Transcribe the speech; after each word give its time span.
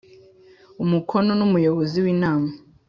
Umukono 0.83 1.31
N 1.35 1.41
Umuyobozi 1.47 1.95
W 2.03 2.07
Inama 2.15 2.49